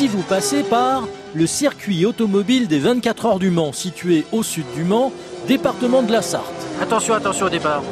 si 0.00 0.08
vous 0.08 0.22
passez 0.22 0.62
par 0.62 1.06
le 1.34 1.46
circuit 1.46 2.06
automobile 2.06 2.68
des 2.68 2.78
24 2.78 3.26
heures 3.26 3.38
du 3.38 3.50
Mans, 3.50 3.74
situé 3.74 4.24
au 4.32 4.42
sud 4.42 4.64
du 4.74 4.82
Mans, 4.82 5.12
département 5.46 6.02
de 6.02 6.10
la 6.10 6.22
Sarthe. 6.22 6.46
Attention, 6.80 7.12
attention 7.12 7.44
au 7.44 7.50
départ. 7.50 7.82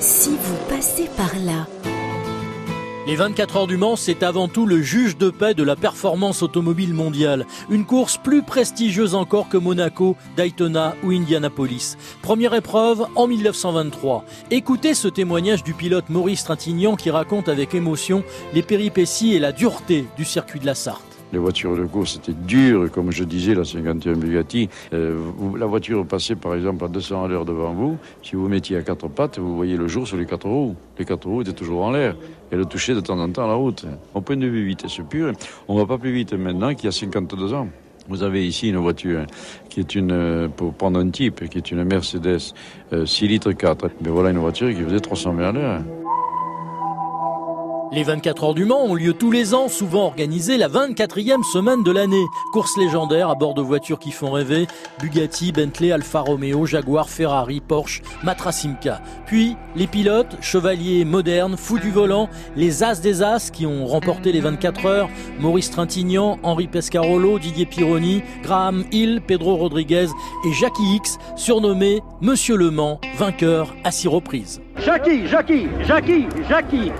Si 0.00 0.30
vous 0.30 0.56
passez 0.68 1.08
par 1.16 1.30
là. 1.44 1.68
Les 3.06 3.14
24 3.14 3.56
heures 3.56 3.66
du 3.68 3.76
Mans, 3.76 3.94
c'est 3.94 4.24
avant 4.24 4.48
tout 4.48 4.66
le 4.66 4.82
juge 4.82 5.16
de 5.16 5.30
paix 5.30 5.54
de 5.54 5.62
la 5.62 5.76
performance 5.76 6.42
automobile 6.42 6.92
mondiale. 6.92 7.46
Une 7.70 7.84
course 7.84 8.16
plus 8.16 8.42
prestigieuse 8.42 9.14
encore 9.14 9.48
que 9.48 9.58
Monaco, 9.58 10.16
Daytona 10.36 10.96
ou 11.04 11.12
Indianapolis. 11.12 11.96
Première 12.20 12.54
épreuve 12.54 13.06
en 13.14 13.28
1923. 13.28 14.24
Écoutez 14.50 14.92
ce 14.92 15.06
témoignage 15.06 15.62
du 15.62 15.74
pilote 15.74 16.08
Maurice 16.08 16.42
Trintignant 16.42 16.96
qui 16.96 17.10
raconte 17.10 17.48
avec 17.48 17.76
émotion 17.76 18.24
les 18.54 18.62
péripéties 18.62 19.34
et 19.34 19.38
la 19.38 19.52
dureté 19.52 20.04
du 20.16 20.24
circuit 20.24 20.58
de 20.58 20.66
la 20.66 20.74
Sarthe. 20.74 21.17
Les 21.32 21.38
voitures 21.38 21.76
de 21.76 21.84
course 21.84 22.16
étaient 22.16 22.32
dures, 22.32 22.90
comme 22.90 23.12
je 23.12 23.24
disais, 23.24 23.54
la 23.54 23.64
51 23.64 24.14
Bugatti. 24.14 24.68
Euh, 24.94 25.18
la 25.58 25.66
voiture 25.66 26.06
passait 26.06 26.36
par 26.36 26.54
exemple 26.54 26.84
à 26.84 26.88
200 26.88 27.24
à 27.24 27.28
l'heure 27.28 27.44
devant 27.44 27.72
vous. 27.72 27.98
Si 28.22 28.34
vous 28.34 28.48
mettiez 28.48 28.76
à 28.76 28.82
quatre 28.82 29.08
pattes, 29.08 29.38
vous 29.38 29.54
voyez 29.54 29.76
le 29.76 29.88
jour 29.88 30.06
sur 30.06 30.16
les 30.16 30.24
quatre 30.24 30.48
roues. 30.48 30.74
Les 30.98 31.04
quatre 31.04 31.28
roues 31.28 31.42
étaient 31.42 31.52
toujours 31.52 31.84
en 31.84 31.90
l'air. 31.90 32.16
Et 32.50 32.56
le 32.56 32.64
touchait 32.64 32.94
de 32.94 33.00
temps 33.00 33.18
en 33.18 33.30
temps 33.30 33.46
la 33.46 33.54
route. 33.54 33.84
Au 34.14 34.22
point 34.22 34.36
de 34.36 34.46
vue 34.46 34.64
vitesse 34.64 35.00
pure, 35.08 35.32
on 35.68 35.74
ne 35.74 35.80
va 35.80 35.86
pas 35.86 35.98
plus 35.98 36.12
vite 36.12 36.32
maintenant 36.32 36.74
qu'il 36.74 36.86
y 36.86 36.88
a 36.88 36.92
52 36.92 37.52
ans. 37.52 37.68
Vous 38.08 38.22
avez 38.22 38.46
ici 38.46 38.70
une 38.70 38.78
voiture 38.78 39.26
qui 39.68 39.80
est 39.80 39.94
une, 39.94 40.12
euh, 40.12 40.48
pour 40.48 40.72
prendre 40.72 40.98
un 40.98 41.10
type, 41.10 41.46
qui 41.50 41.58
est 41.58 41.70
une 41.70 41.84
Mercedes 41.84 42.38
6 42.38 42.54
euh, 42.94 43.28
litres 43.28 43.52
4. 43.52 43.90
Mais 44.00 44.08
voilà 44.08 44.30
une 44.30 44.38
voiture 44.38 44.70
qui 44.70 44.82
faisait 44.82 45.00
300 45.00 45.34
000 45.36 45.46
à 45.46 45.52
l'heure. 45.52 45.82
Les 47.90 48.02
24 48.02 48.44
heures 48.44 48.54
du 48.54 48.66
Mans 48.66 48.84
ont 48.84 48.94
lieu 48.94 49.14
tous 49.14 49.30
les 49.30 49.54
ans, 49.54 49.68
souvent 49.68 50.04
organisées 50.04 50.58
la 50.58 50.68
24e 50.68 51.42
semaine 51.42 51.82
de 51.82 51.90
l'année. 51.90 52.26
Course 52.52 52.76
légendaire 52.76 53.30
à 53.30 53.34
bord 53.34 53.54
de 53.54 53.62
voitures 53.62 53.98
qui 53.98 54.10
font 54.10 54.30
rêver, 54.30 54.66
Bugatti, 55.00 55.52
Bentley, 55.52 55.90
Alfa 55.90 56.20
Romeo, 56.20 56.66
Jaguar, 56.66 57.08
Ferrari, 57.08 57.60
Porsche, 57.60 58.02
Matra 58.22 58.52
Simca. 58.52 59.00
Puis 59.24 59.56
les 59.74 59.86
pilotes, 59.86 60.36
chevaliers 60.42 61.06
modernes, 61.06 61.56
fous 61.56 61.78
du 61.78 61.90
volant, 61.90 62.28
les 62.56 62.82
as 62.82 63.00
des 63.00 63.22
as 63.22 63.50
qui 63.50 63.64
ont 63.64 63.86
remporté 63.86 64.32
les 64.32 64.40
24 64.40 64.84
heures, 64.84 65.08
Maurice 65.38 65.70
Trintignant, 65.70 66.38
Henri 66.42 66.66
Pescarolo, 66.66 67.38
Didier 67.38 67.64
Pironi, 67.64 68.22
Graham 68.42 68.84
Hill, 68.92 69.22
Pedro 69.26 69.56
Rodriguez 69.56 70.08
et 70.44 70.52
Jackie 70.52 70.96
X, 70.96 71.16
surnommé 71.36 72.02
Monsieur 72.20 72.56
Le 72.56 72.70
Mans, 72.70 73.00
vainqueur 73.16 73.74
à 73.82 73.90
six 73.90 74.08
reprises. 74.08 74.60
Jackie, 74.84 75.26
Jackie, 75.26 75.66
Jackie, 75.86 76.26
Jackie 76.48 76.92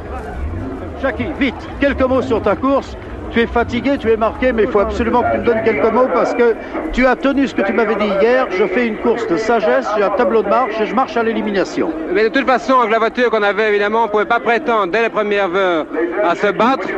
Jackie, 1.01 1.27
vite, 1.39 1.55
quelques 1.81 2.03
mots 2.03 2.23
sur 2.23 2.43
ta 2.43 2.57
course. 2.57 2.97
Tu 3.31 3.41
es 3.41 3.47
fatigué, 3.47 3.99
tu 3.99 4.11
es 4.11 4.17
marqué, 4.17 4.53
mais 4.53 4.63
il 4.63 4.71
faut 4.71 4.81
absolument 4.81 5.23
que 5.23 5.33
tu 5.33 5.39
me 5.39 5.45
donnes 5.45 5.63
quelques 5.63 5.93
mots 5.93 6.09
parce 6.13 6.35
que 6.35 6.57
tu 6.93 7.07
as 7.07 7.15
tenu 7.15 7.47
ce 7.47 7.55
que 7.55 7.61
tu 7.61 7.75
m'avais 7.75 7.95
dit 7.97 8.09
hier. 8.23 8.47
Je 8.51 8.65
fais 8.65 8.87
une 8.87 8.97
course 8.97 9.27
de 9.27 9.37
sagesse, 9.37 9.87
j'ai 9.97 10.03
un 10.03 10.11
tableau 10.11 10.43
de 10.43 10.49
marche 10.49 10.81
et 10.81 10.87
je 10.87 10.95
marche 10.95 11.17
à 11.17 11.23
l'élimination. 11.23 11.93
Mais 12.13 12.25
de 12.25 12.29
toute 12.29 12.47
façon, 12.47 12.79
avec 12.79 12.91
la 12.91 12.99
voiture 12.99 13.31
qu'on 13.31 13.43
avait, 13.43 13.69
évidemment, 13.69 14.01
on 14.01 14.07
ne 14.07 14.11
pouvait 14.11 14.25
pas 14.25 14.41
prétendre 14.41 14.91
dès 14.91 15.03
les 15.03 15.11
premières 15.11 15.55
heures 15.55 15.87
à 16.25 16.35
se 16.35 16.47
battre. 16.47 16.89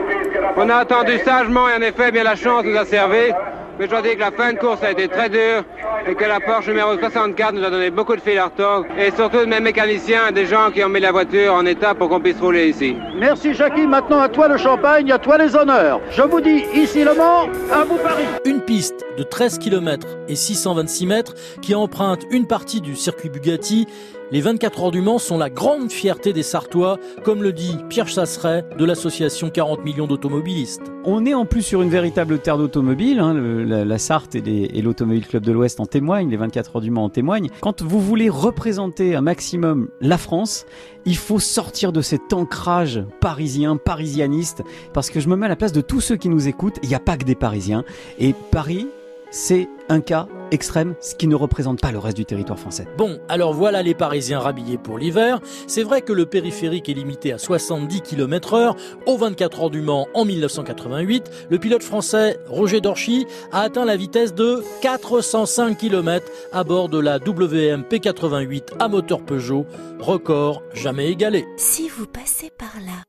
On 0.57 0.69
a 0.69 0.77
attendu 0.77 1.19
sagement 1.19 1.69
et 1.69 1.75
en 1.75 1.83
effet, 1.83 2.12
bien 2.12 2.23
la 2.23 2.37
chance 2.37 2.64
nous 2.64 2.77
a 2.77 2.85
servi. 2.85 3.33
Mais 3.79 3.87
je 3.87 3.91
dois 3.91 4.03
dire 4.03 4.14
que 4.14 4.20
la 4.20 4.31
fin 4.31 4.53
de 4.53 4.59
course 4.59 4.85
a 4.85 4.92
été 4.92 5.09
très 5.09 5.29
dure 5.29 5.64
et 6.06 6.15
que 6.15 6.25
la 6.25 6.41
Porsche 6.41 6.69
numéro 6.69 6.98
64 6.98 7.55
nous 7.55 7.65
a 7.65 7.70
donné 7.70 7.91
beaucoup 7.91 8.15
de 8.17 8.20
fil 8.20 8.39
à 8.39 8.47
retordre 8.47 8.87
et 8.98 9.11
surtout 9.11 9.39
de 9.39 9.45
mes 9.47 9.61
mécaniciens, 9.61 10.33
des 10.33 10.47
gens 10.47 10.70
qui 10.70 10.83
ont 10.83 10.89
mis 10.89 11.01
la 11.01 11.12
voiture 11.12 11.55
en 11.55 11.67
état 11.67 11.95
pour 11.95 12.09
qu'on 12.09 12.20
puisse 12.20 12.41
rouler 12.41 12.69
ici. 12.69 12.97
Merci 13.17 13.55
Jackie, 13.55 13.87
maintenant 13.87 14.20
à 14.20 14.29
toi 14.29 14.48
le 14.48 14.57
champagne, 14.57 15.11
à 15.12 15.19
toi 15.19 15.39
les 15.39 15.55
honneurs. 15.55 16.01
Je 16.11 16.23
vous 16.23 16.41
dis 16.41 16.65
ici 16.75 17.05
Le 17.05 17.15
Mans, 17.15 17.48
à 17.73 17.84
vous 17.84 17.97
Paris. 17.97 18.25
Une 18.45 18.61
piste 18.61 19.05
de 19.19 19.23
13 19.23 19.59
km 19.59 20.07
et 20.29 20.37
626 20.37 21.07
mètres 21.07 21.34
qui 21.61 21.75
emprunte 21.75 22.23
une 22.31 22.47
partie 22.47 22.80
du 22.80 22.97
circuit 22.97 23.29
Bugatti 23.29 23.86
les 24.33 24.41
24 24.41 24.85
heures 24.85 24.91
du 24.92 25.01
Mans 25.01 25.19
sont 25.19 25.39
la 25.39 25.51
grande 25.51 25.91
fierté 25.91 26.33
des 26.33 26.45
Sartois, 26.45 26.98
comme 27.24 27.42
le 27.42 27.53
dit 27.53 27.77
Pierre 27.89 28.07
Chasseret 28.07 28.64
de 28.79 28.85
l'association 28.85 29.51
40 29.51 29.85
millions 29.85 30.07
d'automobilistes. 30.07 30.92
On 31.05 31.27
est 31.27 31.35
en 31.35 31.47
plus 31.47 31.63
sur 31.63 31.83
une 31.83 31.91
véritable 31.91 32.39
terre 32.39 32.57
d'automobile. 32.57 33.19
Hein, 33.19 33.35
la, 33.35 33.98
Sarthe 33.98 34.36
et, 34.36 34.83
l'Automobile 34.83 35.27
Club 35.27 35.42
de 35.42 35.51
l'Ouest 35.51 35.80
en 35.80 35.86
témoignent, 35.90 36.30
les 36.30 36.36
24 36.36 36.77
heures 36.77 36.83
du 36.83 36.90
Mans 36.90 37.05
en 37.05 37.11
témoignent. 37.11 37.51
Quand 37.61 37.83
vous 37.83 38.01
voulez 38.01 38.28
représenter 38.28 39.14
un 39.14 39.20
maximum 39.20 39.89
la 40.01 40.18
France, 40.18 40.67
il 41.05 41.17
faut 41.17 41.39
sortir 41.39 41.92
de 41.92 42.01
cet 42.01 42.33
ancrage 42.33 43.05
parisien, 43.20 43.77
parisianiste, 43.77 44.62
parce 44.92 45.11
que 45.11 45.20
je 45.20 45.29
me 45.29 45.36
mets 45.36 45.46
à 45.46 45.50
la 45.50 45.56
place 45.56 45.73
de 45.73 45.80
tous 45.80 46.00
ceux 46.00 46.17
qui 46.17 46.29
nous 46.29 46.48
écoutent. 46.48 46.79
Il 46.83 46.89
n'y 46.89 46.95
a 46.95 47.00
pas 47.00 47.17
que 47.17 47.24
des 47.24 47.34
Parisiens. 47.34 47.84
Et 48.18 48.34
Paris, 48.50 48.89
c'est 49.30 49.68
un 49.89 50.01
cas 50.01 50.29
extrême, 50.51 50.95
ce 51.01 51.14
qui 51.14 51.27
ne 51.27 51.35
représente 51.35 51.80
pas 51.80 51.92
le 51.92 51.98
reste 51.98 52.17
du 52.17 52.24
territoire 52.24 52.58
français. 52.58 52.86
Bon, 52.96 53.18
alors 53.29 53.52
voilà 53.52 53.83
les 53.83 53.95
Parisiens 53.95 54.41
rhabillés 54.41 54.79
pour 54.79 54.98
l'hiver. 54.98 55.41
C'est 55.67 55.83
vrai 55.83 56.02
que 56.02 56.13
le 56.13 56.27
périphérique 56.27 56.89
est 56.89 56.95
limité 56.95 57.33
à 57.33 57.39
70 57.39 58.01
km 58.02 58.55
heure. 58.55 58.77
Au 59.07 59.17
24 59.17 59.63
heures 59.63 59.70
du 59.70 59.80
Mans 59.80 60.08
en 60.14 60.24
1988, 60.24 61.30
le 61.51 61.58
pilote 61.58 61.83
français 61.83 62.39
Roger 62.48 62.80
Dorchy 62.80 63.27
a 63.52 63.63
atteint 63.63 63.85
la 63.85 63.96
vitesse 63.96 64.35
de 64.35 64.63
405 64.83 65.77
km 65.79 66.27
à 66.52 66.64
bord 66.64 66.89
de 66.89 66.98
la 66.98 67.18
WM 67.18 67.83
P88 67.83 68.74
à 68.79 68.89
moteur 68.89 69.23
Peugeot, 69.23 69.67
record 69.98 70.62
jamais 70.74 71.11
égalé. 71.11 71.47
Si 71.57 71.89
vous 71.89 72.07
passez 72.07 72.51
par 72.51 72.74
là, 72.85 73.05